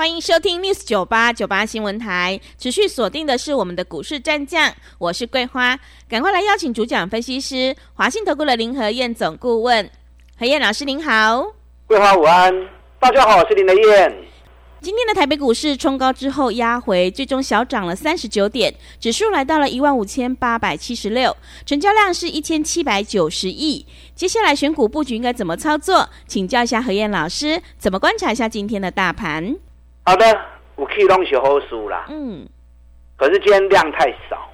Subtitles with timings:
[0.00, 5.78] 欢迎收听 News 九八九八新闻台，持续锁定的是我们的股市战将，我是桂花，
[6.08, 9.90] 赶快来邀请主讲分析师华信投顾的林和燕总顾问，
[10.38, 11.52] 何燕老师您好，
[11.86, 12.50] 桂花午安，
[12.98, 14.16] 大家好，我是林和燕。
[14.80, 21.36] 今天的台北股市冲高之后压回，最终小涨了三十九点，指数来到了一万五千八百七十六，
[21.66, 23.84] 成交量是一千七百九十亿。
[24.14, 26.08] 接下来选股布局应该怎么操作？
[26.26, 29.56] 请教一下何燕老师，怎么观察一下今天的大盘？
[30.04, 30.40] 好的，
[30.76, 32.06] 我 K 东西好输啦。
[32.08, 32.48] 嗯，
[33.16, 34.50] 可是今天量太少，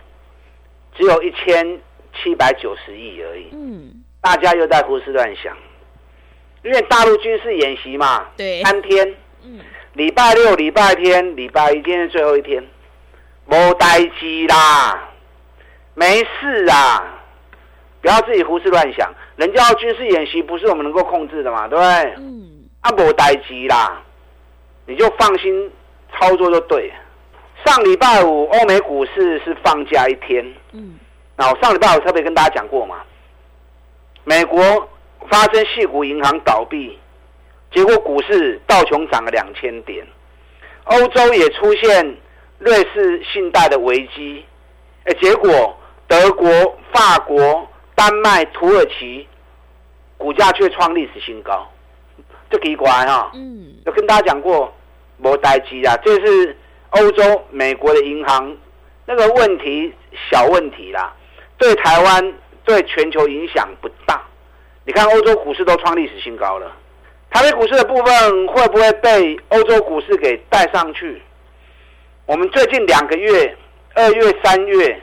[0.95, 1.81] 只有一千
[2.15, 3.49] 七百九十亿而已。
[3.53, 5.57] 嗯，大家又在胡思乱想，
[6.63, 9.15] 因为大陆军事演习嘛，对，三天。
[9.45, 9.61] 嗯，
[9.93, 12.63] 礼拜六、礼拜天、礼拜一今天是最后一天，
[13.47, 15.11] 没待机啦，
[15.95, 17.23] 没事啊，
[18.03, 19.11] 不要自己胡思乱想。
[19.37, 22.15] 人家军事演习不是我们能够控制的嘛，对不对？
[22.19, 24.03] 嗯，啊，没待机啦。
[24.87, 25.71] 你就放心
[26.13, 26.93] 操作就对。
[27.65, 30.99] 上礼拜五欧美股市是放假一天，嗯，
[31.37, 33.03] 那我上礼拜五特别跟大家讲过嘛，
[34.25, 34.89] 美国
[35.29, 36.97] 发生系股银行倒闭，
[37.73, 40.07] 结果股市道琼涨了两千点，
[40.85, 42.17] 欧洲也出现
[42.59, 44.45] 瑞士信贷的危机，
[45.05, 45.77] 哎，结果
[46.07, 46.49] 德国、
[46.93, 49.27] 法国、丹麦、土耳其
[50.17, 51.67] 股价却创历史新高。
[52.51, 54.73] 这奇怪哈，嗯，有跟大家讲过，
[55.17, 56.57] 没待机啊，这是
[56.91, 58.57] 欧洲、美国的银行
[59.05, 59.93] 那个问题
[60.31, 61.13] 小问题啦，
[61.59, 64.23] 对台湾、对全球影响不大。
[64.85, 66.71] 你看欧洲股市都创历史新高了，
[67.31, 71.21] 台北股市的部分会不会被欧洲股市给带上去？
[72.27, 73.57] 我们最近两个月，
[73.95, 75.01] 二月、三月，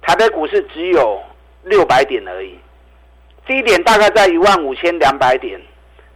[0.00, 1.20] 台北股市只有
[1.64, 2.58] 六百点而已，
[3.46, 5.60] 低点大概在一万五千两百点。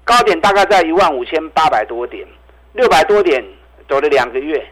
[0.05, 2.27] 高点大概在一万五千八百多点，
[2.73, 3.45] 六百多点
[3.89, 4.67] 走了两个月。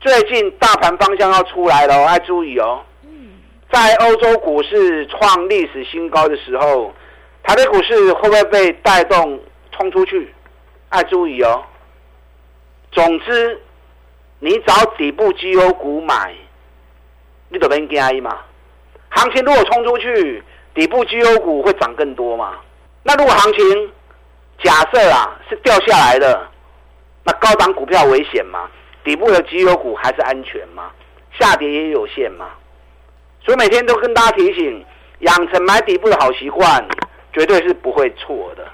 [0.00, 2.82] 最近大盘方向要出来了，要注意哦。
[3.72, 6.92] 在欧洲股市创历史新高的时候，
[7.42, 9.40] 台北股市会不会被带动
[9.72, 10.32] 冲出去？
[10.92, 11.62] 要注意哦。
[12.92, 13.60] 总之，
[14.38, 16.34] 你找底部绩优股买，
[17.48, 18.38] 你都别惊嘛。
[19.10, 20.42] 行情如果冲出去，
[20.74, 22.54] 底部绩优股会涨更多嘛？
[23.02, 23.92] 那如果行情，
[24.62, 26.48] 假设啊是掉下来的，
[27.24, 28.68] 那高档股票危险吗？
[29.02, 30.90] 底部的绩优股还是安全吗？
[31.38, 32.50] 下跌也有限吗？
[33.42, 34.84] 所以每天都跟大家提醒，
[35.20, 36.86] 养成买底部的好习惯，
[37.32, 38.68] 绝对是不会错的。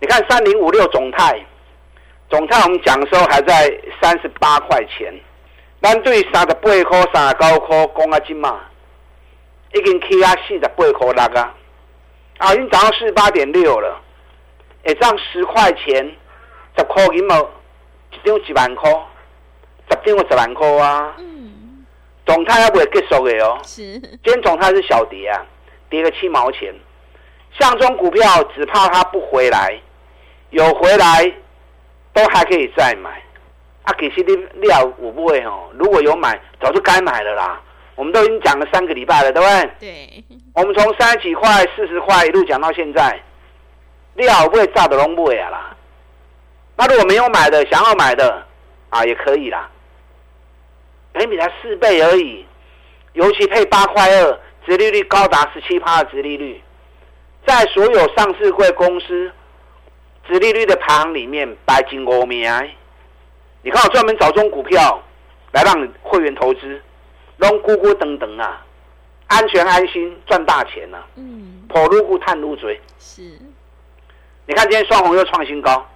[0.00, 1.42] 你看三零五六总泰，
[2.28, 5.14] 总泰我们讲的时候还在三十八块钱，
[5.80, 8.60] 但对三十八颗、三十九块讲啊金嘛，
[9.72, 11.54] 已经起啊四十八颗六啊，
[12.36, 14.01] 啊已经涨到四十八点六了。
[14.84, 16.10] 会涨十块钱，
[16.76, 17.40] 十块银毛，
[18.10, 18.90] 一张一万块，
[19.90, 21.14] 十张有十万块啊。
[21.18, 21.84] 嗯，
[22.26, 23.58] 总泰还不会结束的哦。
[23.64, 25.44] 是，今天总泰是小跌啊，
[25.88, 26.74] 跌个七毛钱。
[27.58, 29.78] 像这种股票，只怕它不回来，
[30.50, 31.32] 有回来
[32.12, 33.10] 都还可以再买。
[33.82, 37.60] 啊，其实你料我不会哦，如果有买，早就该买了啦。
[37.94, 39.70] 我们都已经讲了三个礼拜了，对不对？
[39.78, 40.24] 对。
[40.54, 43.20] 我们从三十几块、四十块一路讲到现在。
[44.14, 45.76] 料不会炸的拢不会啊啦，
[46.76, 48.44] 那如果没有买的，想要买的
[48.90, 49.68] 啊也可以啦。
[51.14, 52.44] 每比才四倍而已，
[53.12, 56.62] 尤其配八块二，殖利率高达十七趴的殖利率，
[57.46, 59.30] 在所有上市贵公司
[60.26, 62.50] 殖利率的排行里面排进五名。
[63.62, 65.02] 你看我专门找中股票
[65.52, 66.80] 来让会员投资，
[67.36, 68.64] 拢咕咕等等啊，
[69.28, 70.98] 安全安心赚大钱呐。
[71.16, 73.22] 嗯，跑入股探入嘴是。
[74.46, 75.86] 你看今天双红又创新高，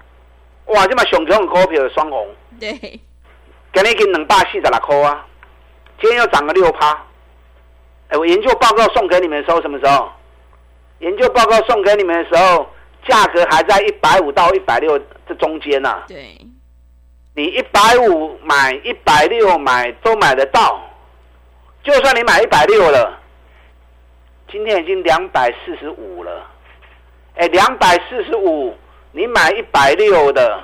[0.66, 0.86] 哇！
[0.86, 2.28] 这么熊熊的股票的双红，
[2.60, 5.26] 对，今天已经两百四十六块啊，
[6.00, 7.04] 今天又涨了六趴。
[8.08, 10.08] 哎，我研究报告送给你们的时候什么时候？
[11.00, 12.66] 研究报告送给你们的时候，
[13.06, 14.98] 价格还在一百五到一百六
[15.28, 16.04] 这中间呢。
[16.06, 16.38] 对，
[17.34, 20.80] 你一百五买，一百六买都买得到。
[21.82, 23.18] 就算你买一百六了，
[24.50, 26.46] 今天已经两百四十五了。
[27.36, 28.74] 哎，两百四十五，
[29.12, 30.62] 你买一百六的，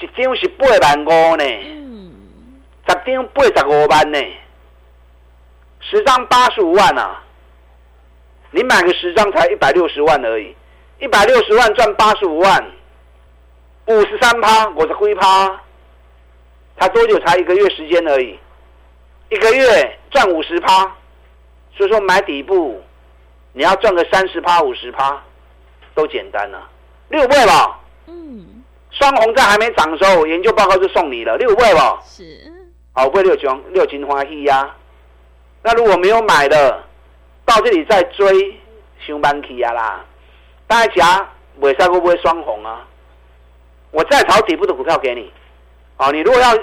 [0.00, 1.44] 一张是八万五呢，
[2.86, 4.18] 十张八十五万呢。
[5.88, 7.22] 十张八十五万啊，
[8.50, 10.54] 你买个十张才一百六十万而已，
[10.98, 12.72] 一百六十万赚八十五万，
[13.86, 15.60] 五十三趴，我是灰趴，
[16.78, 17.16] 才多久？
[17.20, 18.36] 才一个月时间而已，
[19.30, 20.92] 一个月赚五十趴，
[21.76, 22.82] 所以说买底部，
[23.56, 25.18] 你要赚个三十趴、五十趴，
[25.94, 26.68] 都简单了，
[27.08, 27.80] 六倍吧。
[28.06, 31.98] 嗯，双红在还没涨的时候，研究报告就送你了，六倍吧。
[32.04, 32.52] 是，
[32.92, 34.70] 好，倍六金六金花喜呀。
[35.62, 36.84] 那如果没有买的，
[37.46, 38.60] 到这里再追，
[39.06, 40.04] 上班去啊啦。
[40.66, 41.26] 大家
[41.60, 42.86] 尾赛会不会双红啊？
[43.90, 45.32] 我再炒底部的股票给你。
[45.96, 46.54] 哦，你如果要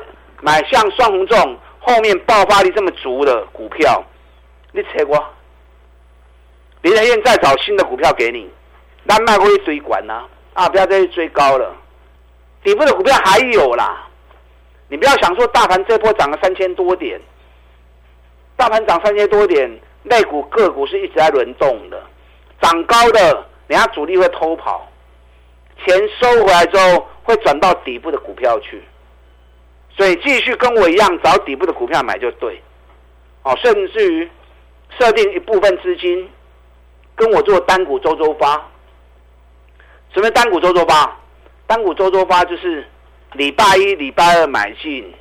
[0.41, 4.03] 买像双红这种后面爆发力这么足的股票，
[4.73, 5.17] 你扯过。
[6.83, 8.49] 林德燕再找新的股票给你，
[9.03, 10.23] 那卖过一堆管呐。
[10.53, 11.75] 啊，不要再去追高了，
[12.63, 14.07] 底部的股票还有啦。
[14.87, 17.19] 你不要想说大盘这波涨了三千多点，
[18.55, 19.67] 大盘涨三千多点，
[20.03, 21.99] 类股个股是一直在轮动的，
[22.61, 24.87] 涨高的，人家主力会偷跑，
[25.83, 28.83] 钱收回来之后会转到底部的股票去，
[29.97, 32.61] 所以继续跟我一样找底部的股票买就对，
[33.41, 34.29] 哦，甚至于
[34.99, 36.29] 设定一部分资金
[37.15, 38.69] 跟我做单股周周发。
[40.13, 41.19] 什么单股周周发？
[41.65, 42.87] 单股周周发就是
[43.33, 45.13] 礼拜一、礼拜二买进，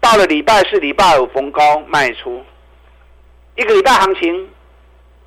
[0.00, 2.44] 到了礼拜四、礼拜五逢高卖出。
[3.56, 4.48] 一个礼拜行情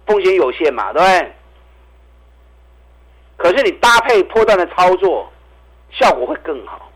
[0.05, 1.31] 风险有限嘛，对不对？
[3.37, 5.31] 可是你搭配波段的操作，
[5.91, 6.89] 效果会更好。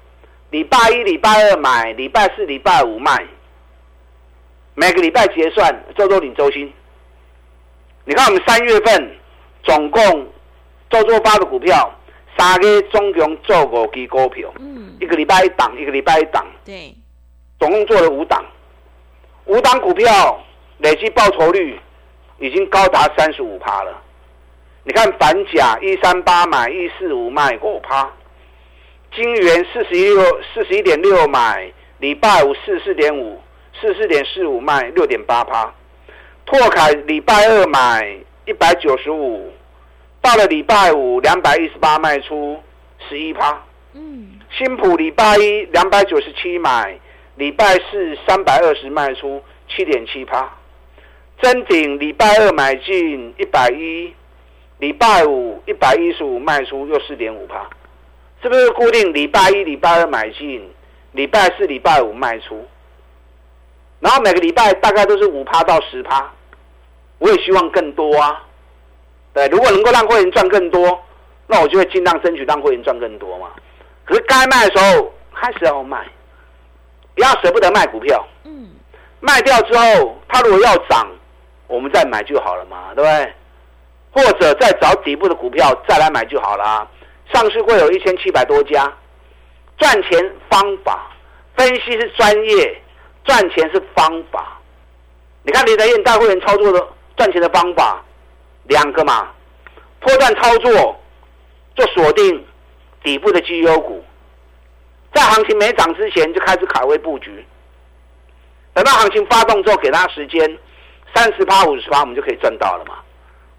[0.52, 3.26] 礼拜一、礼拜二买，礼拜四、礼拜五卖，
[4.76, 6.72] 每个礼拜结算，周周领周薪。
[8.06, 9.18] 你看我们三月份
[9.64, 10.28] 总共。
[10.90, 11.92] 做做八的股票，
[12.38, 16.94] 三个总共做五支股票，嗯，一个礼拜一档，一个礼拜一档，对，
[17.60, 18.46] 总共做了五档，
[19.46, 20.40] 五档股票
[20.78, 21.80] 累计报酬率
[22.38, 24.00] 已经高达三十五趴了。
[24.84, 28.08] 你看反甲一三八买一四五卖五趴，
[29.16, 30.24] 金元四十一六
[30.54, 33.42] 四十一点六买，礼拜五四四点五
[33.82, 35.74] 四四点四五卖六点八趴，
[36.46, 39.52] 拓凯礼拜二买一百九十五。
[40.22, 42.58] 到了礼拜五，两百一十八卖出
[43.10, 43.62] 十一趴。
[43.94, 46.98] 嗯，新普礼拜一两百九十七买，
[47.36, 50.50] 礼拜四三百二十卖出七点七趴。
[51.42, 54.14] 真顶礼拜二买进一百一，
[54.80, 57.70] 礼拜五一百一十五卖出又四点五趴，
[58.42, 60.72] 是不是固定礼拜一、礼拜二买进，
[61.12, 62.66] 礼拜四、礼拜五卖出？
[64.04, 66.30] 然后每个礼拜大概都是五趴到十趴，
[67.20, 68.44] 我也希望更多啊。
[69.34, 71.02] 对，如果能够让会员赚更多，
[71.48, 73.48] 那我就会尽量争取让会员赚更多嘛。
[74.04, 76.06] 可是该卖的时候还是要卖，
[77.16, 78.22] 不要舍不得卖股票。
[78.44, 78.72] 嗯，
[79.22, 81.08] 卖掉之后，它如果要涨，
[81.68, 83.34] 我们再买就好了嘛，对不对？
[84.12, 86.88] 或者再找底部的股票再来买就好了。
[87.32, 88.94] 上市会有一千七百多家，
[89.78, 91.10] 赚钱方法
[91.56, 92.83] 分析是专业，
[93.24, 94.60] 赚钱是方法。
[95.44, 98.04] 你看李德燕大会员操作的赚钱的方法。
[98.70, 99.30] 两个嘛，
[100.00, 100.98] 破断操作，
[101.76, 102.46] 就锁定
[103.04, 104.02] 底部的绩优股，
[105.14, 107.46] 在行情没涨之前就开始卡位布局，
[108.74, 110.58] 等到行情发动之后，给他时间，
[111.14, 113.00] 三十趴、五十趴，我们就可以赚到了嘛。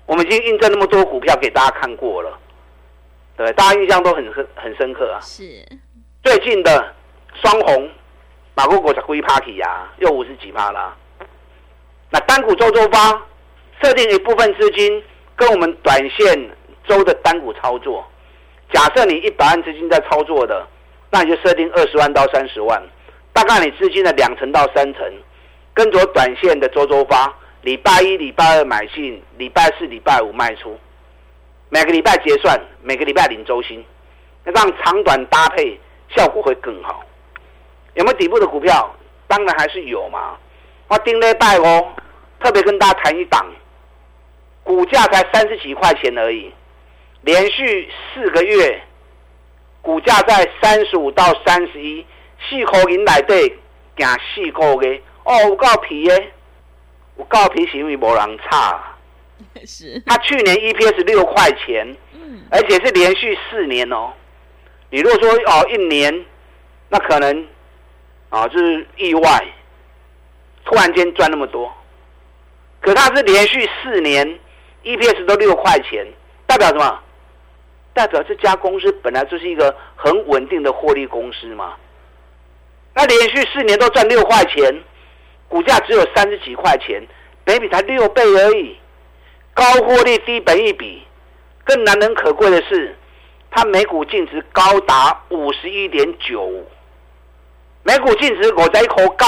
[0.06, 2.38] 我们已经印证那么多股票给大家看过了，
[3.36, 5.20] 对，大家印象都很很很深刻啊。
[5.20, 5.44] 是
[6.22, 6.94] 最近的
[7.42, 7.90] 双红，
[8.54, 10.96] 马国国才归 party 呀，又五十几趴啦。
[12.10, 13.22] 那单股周周发。
[13.82, 15.02] 设定一部分资金
[15.36, 16.50] 跟我们短线
[16.88, 18.02] 周的单股操作，
[18.72, 20.66] 假设你一百万资金在操作的，
[21.10, 22.80] 那你就设定二十万到三十万，
[23.32, 25.02] 大概你资金的两成到三成，
[25.74, 30.78] 跟着短线的周周发，礼拜一、礼拜二买进，礼拜四、礼拜五卖出，
[31.68, 33.84] 每个礼拜结算，每个礼拜领周薪，
[34.44, 35.78] 让长短搭配
[36.16, 37.04] 效果会更好。
[37.94, 38.94] 有没有底部的股票？
[39.26, 40.36] 当然还是有嘛。
[40.88, 41.92] 我盯礼拜哦，
[42.40, 43.44] 特别跟大家谈一档。
[44.62, 46.50] 股价才三十几块钱而已，
[47.20, 48.80] 连续四个月，
[49.82, 52.04] 股价在三十五到三十一，
[52.48, 53.46] 四块银来对，
[53.96, 56.32] 行四个月，哦，有告皮耶，
[57.16, 58.96] 我告皮是因为无人差。
[59.66, 60.02] 是。
[60.06, 64.12] 他去年 EPS 六块钱，嗯，而且是连续四年哦。
[64.88, 66.24] 你如果说哦一年，
[66.88, 67.46] 那可能
[68.34, 69.46] 啊就是意外，
[70.64, 71.72] 突然间赚那么多，
[72.80, 74.40] 可他是连续四年。
[74.82, 76.06] EPS 都六块钱，
[76.46, 77.00] 代表什么？
[77.94, 81.74] 代表这家公司本来就是一个很稳定的获利公司嘛。
[82.94, 84.82] 那连续四年都赚六块钱，
[85.48, 87.02] 股价只有三十几块钱，
[87.44, 88.76] 北比才六倍而已，
[89.54, 91.02] 高获利低本一比，
[91.64, 92.94] 更难能可贵的是，
[93.50, 96.62] 它每股净值高达五十一点九，
[97.84, 99.26] 每股净值我在一口高，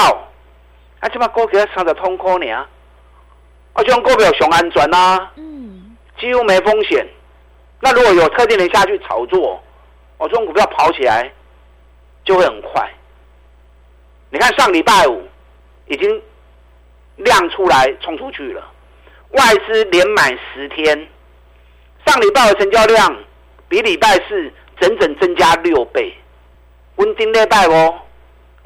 [1.00, 2.68] 啊，这把股票三十通科呢，啊，
[3.76, 7.06] 这种股票熊安全啊，嗯，几乎没风险。
[7.80, 9.62] 那如果有特定人下去炒作，
[10.16, 11.30] 哦，这种股票跑起来
[12.25, 12.90] 就会很快。
[14.30, 15.22] 你看上礼拜五
[15.86, 16.22] 已经
[17.16, 18.64] 亮出来冲出去了，
[19.32, 21.06] 外资连买十天，
[22.06, 23.16] 上礼拜的成交量
[23.68, 26.16] 比礼拜四整整增加六倍。
[26.96, 27.94] 温丁礼拜哦，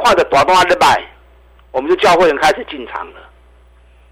[0.02, 1.02] 快的短短礼拜，
[1.70, 3.20] 我们就叫会员开始进场了。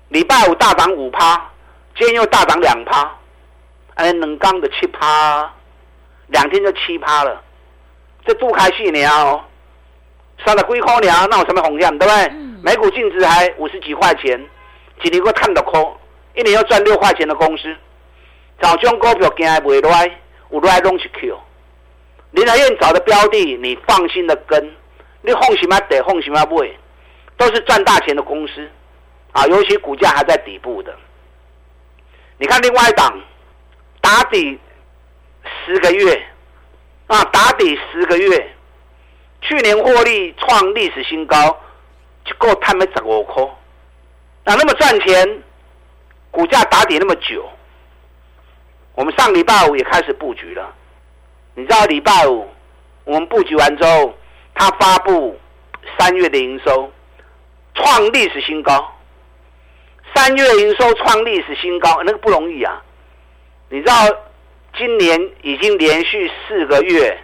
[0.08, 1.50] 礼拜五大涨五趴，
[1.96, 3.10] 今天又大涨两趴，
[3.94, 5.52] 哎，能刚的七趴，
[6.28, 7.42] 两天就七趴了，
[8.24, 9.42] 这杜开戏年哦。
[10.46, 11.98] 三十几块呢，那有什么风险？
[11.98, 12.28] 对不对？
[12.62, 14.40] 每股净值还五十几块钱，
[15.02, 15.96] 一年我看到空，
[16.34, 17.76] 一年要赚六块钱的公司，
[18.60, 20.10] 找这种股票惊还袂来，
[20.50, 21.36] 有来拢是 Q。
[22.30, 24.76] 林来燕找的标的，你放心的跟，
[25.22, 26.70] 你放心嘛得，放心嘛买，
[27.36, 28.68] 都是赚大钱的公司
[29.32, 29.44] 啊！
[29.46, 30.96] 尤其股价还在底部的，
[32.38, 33.20] 你看另外一档
[34.00, 34.58] 打底
[35.64, 36.22] 十个月
[37.08, 38.54] 啊，打底十个月。
[39.40, 41.36] 去年获利创历史新高，
[42.24, 43.44] 就够他们十五块。
[44.44, 45.42] 那那么赚钱，
[46.30, 47.48] 股价打底那么久，
[48.94, 50.74] 我们上礼拜五也开始布局了。
[51.54, 52.48] 你知道礼拜五
[53.04, 54.12] 我们布局完之后，
[54.58, 55.38] 他发布
[55.96, 56.92] 三月的营收
[57.74, 58.92] 创历史新高，
[60.12, 62.82] 三月营收创历史新高，那个不容易啊。
[63.68, 63.94] 你知道
[64.76, 67.16] 今年已经连续四个月。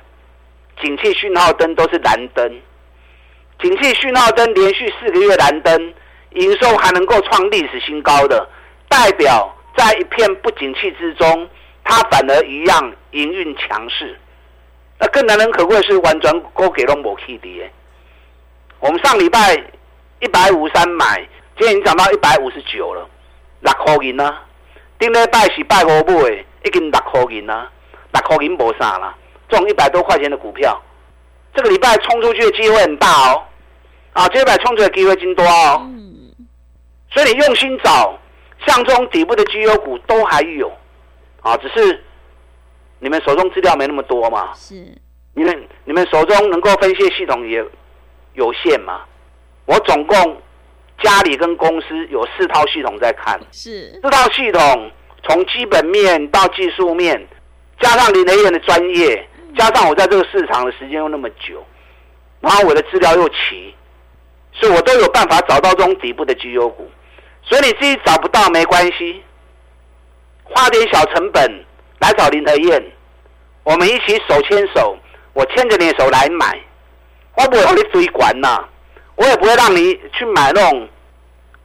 [0.83, 2.61] 景气讯号灯都是蓝灯，
[3.61, 5.95] 景气讯号灯连续四个月蓝灯，
[6.31, 8.49] 营收还能够创历史新高，的
[8.89, 11.49] 代表在一片不景气之中，
[11.85, 14.19] 它反而一样营运强势。
[15.05, 17.71] 那更难能可贵是完全高给龙某 K 跌。
[18.81, 19.55] 我们上礼拜
[20.21, 21.17] 一百五三买，
[21.59, 23.07] 今天已经涨到一百五十九了，
[23.61, 24.35] 六块银呢。
[24.99, 27.71] 顶礼拜是拜五买，已经六块银啦，
[28.13, 29.15] 六块银无啥啦。
[29.51, 30.81] 中一百多块钱的股票，
[31.55, 33.43] 这个礼拜冲出去的机会很大哦，
[34.15, 35.87] 啊，这一百冲出的机会真多哦。
[37.13, 38.19] 所以你用心找，
[38.67, 40.73] 像这种底部的绩优股都还有，
[41.43, 42.03] 啊，只是
[43.05, 44.55] 你们手中资料没那么多嘛。
[44.55, 44.75] 是，
[45.35, 47.63] 你们你们手中能够分析系统也
[48.33, 49.03] 有限嘛。
[49.67, 50.43] 我总共
[51.03, 54.91] 家里跟公司有四套系统在看，是这套系统
[55.23, 57.29] 从基本面到技术面，
[57.79, 59.29] 加上林雷燕的专业。
[59.55, 61.63] 加上我在这个市场的时间又那么久，
[62.41, 63.73] 然后我的资料又齐，
[64.51, 66.91] 所以我都有办法找到这种底部的绩优股。
[67.43, 69.23] 所以你自己找不到没关系，
[70.43, 71.65] 花点小成本
[72.01, 72.85] 来找林德燕，
[73.65, 74.97] 我们一起手牵手，
[75.33, 76.61] 我牵着你的手来买，
[77.37, 78.63] 我不会让你追管呐，
[79.17, 80.89] 我也不会让你去买那种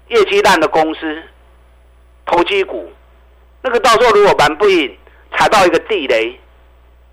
[0.07, 1.21] 业绩烂的公司、
[2.25, 2.91] 投机股，
[3.61, 4.97] 那个到时候如果玩不赢，
[5.37, 6.39] 踩到一个地雷。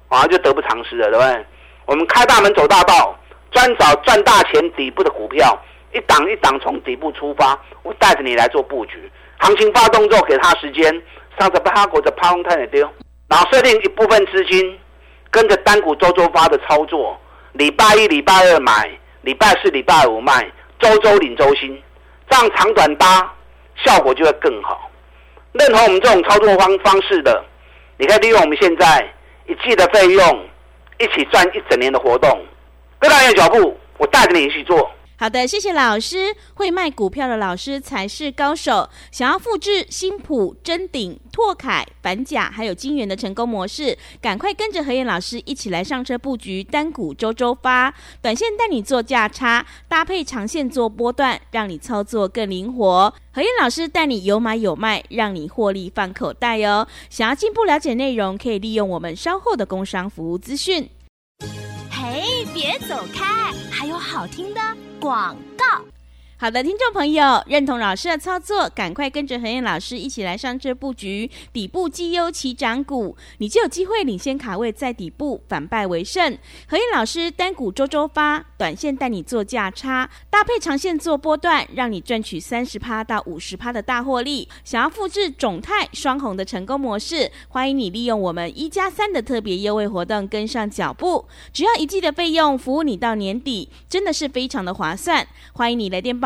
[0.08, 1.44] 马上就得不偿失了，对不对？
[1.84, 3.18] 我们开大门走大道，
[3.50, 5.60] 专找赚大钱底部的股票，
[5.92, 9.10] 一档一档从底部出发，我带着你来做布局。
[9.38, 10.84] 行情发动之后，给他时间，
[11.36, 12.88] 上着八股的趴空太也丢，
[13.28, 14.78] 然后设定一部分资金，
[15.30, 17.18] 跟着单股周周发的操作，
[17.52, 18.90] 礼拜一、礼拜二买，
[19.22, 21.82] 礼拜四、礼拜五卖，周周领周薪，
[22.30, 23.32] 这样长短搭，
[23.76, 24.90] 效果就会更好。
[25.52, 27.44] 认同我们这种操作方方式的，
[27.96, 29.12] 你可以利用我们现在。
[29.48, 30.44] 一季的费用，
[30.98, 32.44] 一起赚一整年的活动，
[32.98, 34.90] 跟上脚步，我带着你一起做。
[35.18, 36.36] 好的，谢谢老师。
[36.54, 38.88] 会卖股票的老师才是高手。
[39.10, 53.14] 想要复制新普、真鼎、拓凯、板甲还有金元的成功模式，赶快跟着何燕老师一起来上车布局单股周周发，短线带你做价差，搭配长线做波段，让你操作更灵活。
[53.32, 56.86] 何燕老师带你有买有卖，让你获利放口袋哦。
[57.08, 60.90] 想要进一步了解内容，可以利用我们稍后的工商服务资讯。
[61.90, 64.60] 嘿，别走开，还有好听的。
[65.00, 65.95] 广告。
[66.38, 76.36] 好的，听众朋友，认同老师的操作，赶快跟着何燕老师一起来上车布局底部绩优起涨股，你就有机会领先卡位在底部，反败为胜。
[76.68, 84.46] 何燕老师单股周周发，短线带你做价差，搭配长线做波段，让你赚取三十趴到五十趴的大获利。
[84.62, 91.24] 想要复制种泰双红的成功模式，欢迎你利用我们一加三的特别优惠活动跟上脚步，
[91.54, 95.26] 只要一季的费用，服务你到年底，真的是非常的划算。
[95.54, 96.25] 欢迎你来电报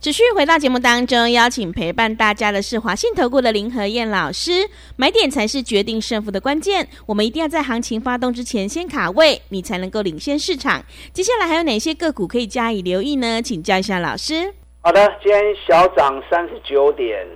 [0.00, 4.52] 持续回到节目当中，邀请陪伴大家的是华信投顾的林和燕老师。
[4.94, 10.80] 买点才是决定胜负的关键，我们一定要在行情发动之前先卡位，你才能够领先市场。
[11.12, 13.42] 接下来还有哪些个股可以加以留意呢？
[13.42, 14.54] 请教一下老师。
[14.82, 17.26] 好的，今天小涨三十九点，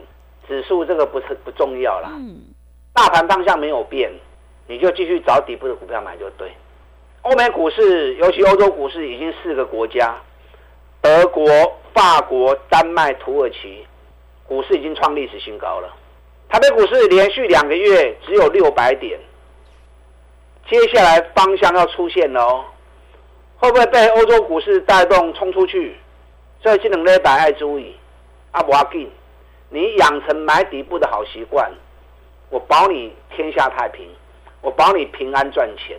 [0.47, 2.13] 指数这个不是不重要啦。
[2.15, 2.43] 嗯，
[2.93, 4.09] 大盘方向没有变，
[4.69, 6.53] 你就继续找底部的股票买就对。
[7.23, 10.15] 欧美股市，尤其欧洲股市，已经四个国家，
[11.01, 11.45] 德国。
[11.95, 13.87] 法国、丹麦、土耳其
[14.47, 15.89] 股市已经创历史新高了。
[16.49, 19.19] 台北股市连续两个月只有六百点，
[20.69, 22.65] 接下来方向要出现了哦，
[23.59, 25.97] 会不会被欧洲股市带动冲出去？
[26.63, 27.97] 所以这两礼拜爱注意，
[28.53, 29.11] 阿伯阿金，
[29.71, 31.73] 你养成买底部的好习惯，
[32.51, 34.07] 我保你天下太平，
[34.61, 35.99] 我保你平安赚钱。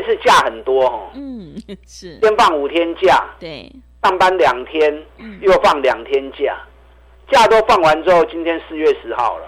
[0.00, 1.54] 这次假很多哦，嗯，
[1.86, 2.18] 是。
[2.20, 3.70] 先放五天假，对，
[4.02, 5.02] 上班两天，
[5.42, 6.56] 又放两天假，
[7.30, 9.46] 假都放完之后，今天四月十号了，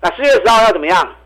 [0.00, 1.16] 那四月十号要怎么样？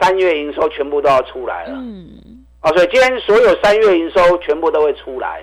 [0.00, 5.42] 三月营收全部都要出来了，嗯，哦，所以今天所有三月营收全部都会出来。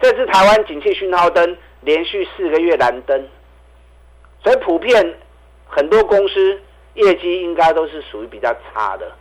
[0.00, 3.28] 这次台湾景气讯号灯连续四个月蓝灯，
[4.42, 5.18] 所以普遍
[5.66, 6.60] 很多公司
[6.94, 9.12] 业绩应该都是属于比较差的。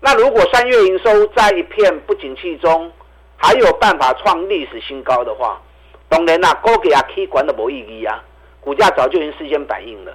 [0.00, 2.92] 那如果三月营收在一片不景气中，
[3.36, 5.60] 还有办法创历史新高的话，
[6.08, 8.22] 当然啦，高给啊 K 管的无意义啊，
[8.60, 10.12] 股价早就已经事先反应了。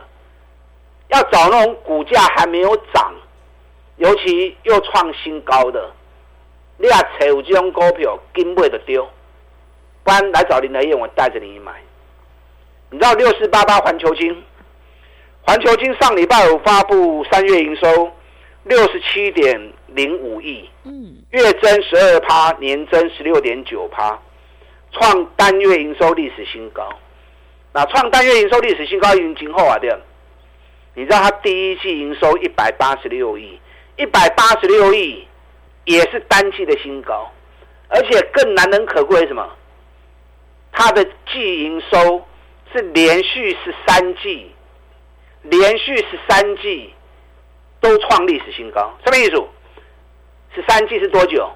[1.10, 3.13] 要找那种股价还没有涨，
[3.98, 5.92] 尤其又创新高的，
[6.78, 9.08] 你要找这种股票，根本就丢。
[10.04, 11.74] 不然来找林德燕，我带着你买。
[12.92, 14.44] 你知道六四八八环球金，
[15.42, 18.12] 环球金上礼拜五发布三月营收
[18.63, 19.74] 六十七点。
[19.95, 24.22] 零五亿，嗯，月增十二趴，年增十六点九趴，
[24.91, 26.88] 创单月营收历史新高。
[27.74, 30.00] 那创单月营收历史新高，已经今后啊的，
[30.93, 33.60] 你知道它第一季营收一百八十六亿，
[33.98, 35.28] 一百八十六亿
[35.86, 37.32] 也是单季的新高，
[37.88, 39.50] 而且更难能可贵什么？
[40.72, 42.24] 它的季营收
[42.72, 44.52] 是连续十三季，
[45.41, 46.93] 连续十三季
[47.80, 49.44] 都创历史新高，什么意思？
[50.56, 51.50] 十三季是多久？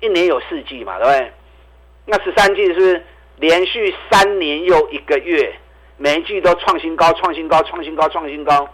[0.00, 1.32] 一年有四季嘛，对不对？
[2.06, 3.04] 那十三季是
[3.36, 5.54] 连续三年又一个月，
[5.96, 8.68] 每一季都创新高、创新高、创新高、创新高。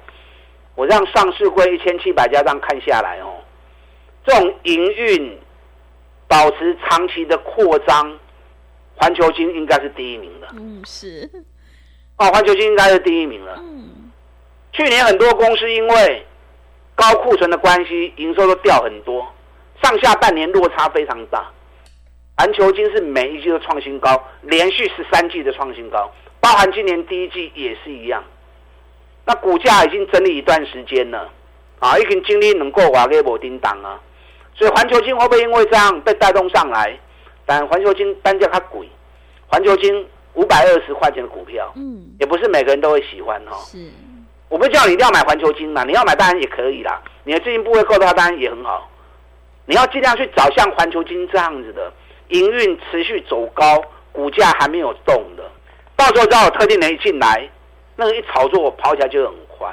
[0.74, 3.34] 我让上市会一千七百家这样看下来哦，
[4.24, 5.38] 这种营运
[6.28, 8.18] 保持长期的扩张，
[8.94, 10.46] 环球金应该是第一名的。
[10.52, 11.28] 嗯，是。
[12.16, 13.56] 哦，环球金应该是第一名了。
[13.58, 14.10] 嗯。
[14.72, 16.26] 去年很多公司因为
[16.98, 19.24] 高库存的关系，营收都掉很多。
[19.80, 21.48] 上下半年落差非常大，
[22.36, 28.24] 环球金是每一季都创新高，连续十三季的创新高，包含今年第一季也是一样。
[29.24, 31.30] 那股价已经整理一段时间了，
[31.78, 34.00] 啊，已经经历能够瓦给我叮当啊，
[34.56, 36.98] 所以环球金会不会因为这样被带动上来？
[37.46, 38.88] 但环球金单价它贵，
[39.46, 43.56] 环球金五百二十块钱的股票，嗯，也不是每个人都会喜欢哈。
[43.64, 43.78] 是，
[44.48, 48.90] 我不叫你一定要买环球金嘛，你要买当然也可以啦，你的资金部位够的话，当然也很好。
[49.66, 51.92] 你要尽量去找像环球金这样子的
[52.28, 55.44] 营运持续走高，股价还没有动的，
[55.94, 57.46] 到时候只要有特定人一进来，
[57.96, 59.70] 那个一炒作跑起来就很快。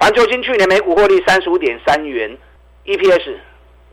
[0.00, 2.34] 环球金去年每股获利三十五点三元
[2.86, 3.36] ，EPS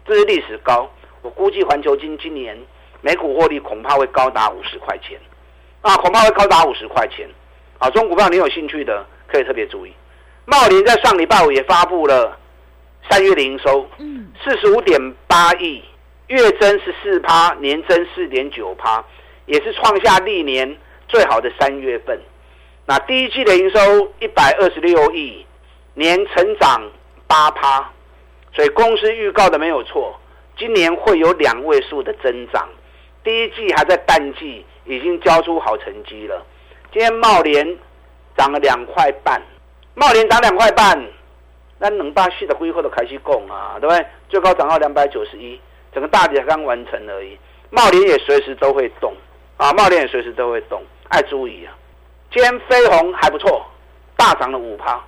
[0.06, 0.89] 这是历史高，
[1.21, 2.58] 我估计环球金今年
[3.01, 5.19] 每股获利恐怕会高达五十块钱，
[5.82, 7.28] 啊，恐怕会高达五十块钱。
[7.78, 9.91] 啊，这种股票你有兴趣的可以特别注意。
[10.45, 12.38] 茂林在上礼拜五也发布了。
[13.10, 15.84] 三月的营收，嗯，四十五点八亿，
[16.27, 19.03] 月增十四趴，年增四点九趴，
[19.45, 20.75] 也是创下历年
[21.08, 22.19] 最好的三月份。
[22.88, 25.45] 那第一季的营收一百二十六亿，
[25.93, 26.81] 年成长
[27.27, 27.91] 八趴，
[28.53, 30.19] 所以公司预告的没有错，
[30.58, 32.67] 今年会有两位数的增长。
[33.23, 36.43] 第一季还在淡季，已经交出好成绩了。
[36.91, 37.77] 今天茂联
[38.36, 39.39] 涨了两块半，
[39.95, 41.03] 茂联涨两块半。
[41.77, 44.05] 那冷霸系的恢复都开始供啊，对不对？
[44.29, 45.60] 最高涨到两百九十一，
[45.93, 47.38] 整个大跌刚完成而已。
[47.69, 49.13] 茂联也随时都会动
[49.58, 51.75] 啊，茂联也随时都会动，爱注意啊。
[52.31, 53.65] 今天飞鸿还不错，
[54.15, 55.03] 大涨了五趴，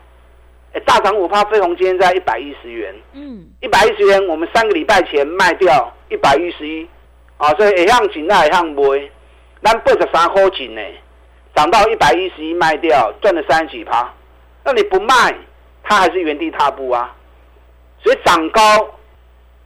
[0.74, 6.88] 哎，大涨五趴，飞鸿今天在一百一十元，嗯，一百一十元，我们三个礼拜前卖掉一百一十一，
[7.38, 9.10] 啊，所以一向紧那一向卖，
[9.64, 10.82] 咱八十三块钱呢，
[11.56, 14.14] 涨到一百一十一卖掉，赚了三十几趴，
[14.68, 15.34] 那你不卖，
[15.82, 17.16] 它还是原地踏步啊，
[18.04, 18.62] 所以涨高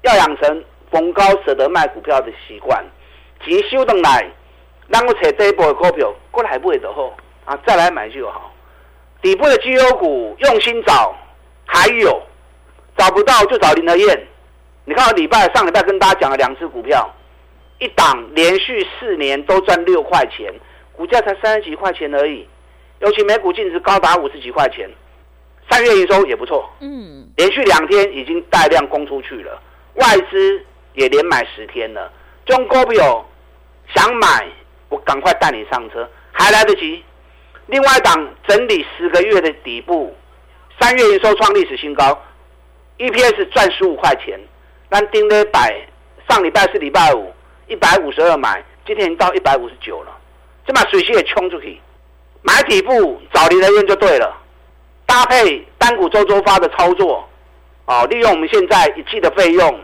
[0.03, 2.85] 要养成逢高舍得卖股票的习惯，
[3.43, 4.29] 钱收上来，
[4.91, 7.17] 咱我找第一波的股票过来买就好。
[7.45, 8.53] 啊，再来买就好。
[9.23, 11.15] 底部的绩优股用心找，
[11.65, 12.21] 还有
[12.95, 14.27] 找不到就找林德燕。
[14.85, 17.11] 你看，礼拜上礼拜跟大家讲了两只股票，
[17.79, 20.53] 一档连续四年都赚六块钱，
[20.95, 22.47] 股价才三十几块钱而已。
[23.01, 24.89] 尤其每股净值高达五十几块钱，
[25.69, 26.69] 三月营收也不错。
[26.79, 29.59] 嗯，连续两天已经带量攻出去了，
[29.95, 32.11] 外资也连买十天了。
[32.45, 33.25] 中股票
[33.95, 34.47] 想买，
[34.89, 37.03] 我赶快带你上车，还来得及。
[37.67, 40.15] 另外一档整理十个月的底部，
[40.79, 42.21] 三月营收创历史新高
[42.99, 44.39] ，EPS 赚十五块钱。
[44.89, 45.73] 那盯了百，
[46.29, 47.33] 上礼拜是礼拜五，
[47.67, 50.11] 一百五十二买，今天已经到一百五十九了，
[50.67, 51.79] 这把水星也冲出去，
[52.41, 54.35] 买底部找离人院就对了，
[55.05, 57.27] 搭配单股周周发的操作，
[57.85, 59.79] 啊，利用我们现在一季的费用，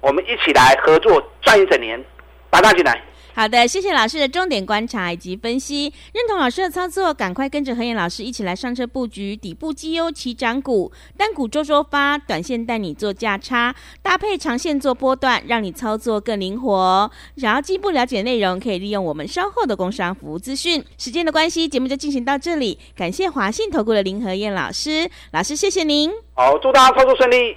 [0.00, 2.02] 我们一起来合作赚一整年，
[2.48, 3.02] 把大进来。
[3.32, 17.10] 好的，谢谢老师的重点观察以及分析，认同老师的操作，赶快跟着何燕老师一起来上车布局底部绩优起涨股，单股周周发，短线带你做价差，搭配长线做波段，让你操作更灵活。
[17.36, 20.84] 想要进一步了解内容，可以利用我们稍后的工商服务资讯。
[20.98, 26.10] 时间的关系，节目就进行到这里，感谢华信投顾的林何燕老师，老师谢谢您。
[26.34, 27.56] 好，祝大家操作顺利。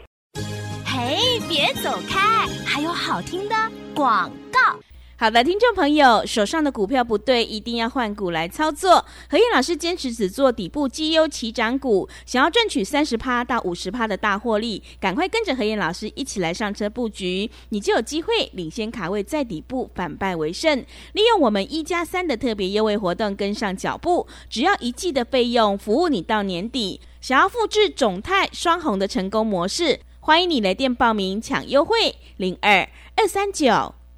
[0.85, 3.55] 嘿，别走开，还有好听的
[3.93, 4.79] 广告。
[5.15, 9.05] 好的，听众朋友，手上的股票不对，一定要换股来操作。
[9.29, 20.79] 何燕老师坚持只做底部绩优起涨股，想要赚取三十趴到五十趴的大获利，赶快跟着何燕老师一起来上车布局，你就有机会领先卡位在底部，反败为胜。
[21.13, 26.99] 利用我们一加三的特别优惠活动，跟上脚步，只要一季的费用，服务你到年底。
[27.21, 33.93] 想要复制种泰双红的成功模式，欢迎你来电报名抢优惠零二二三九。